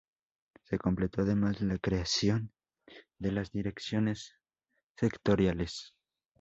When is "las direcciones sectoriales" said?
3.33-5.93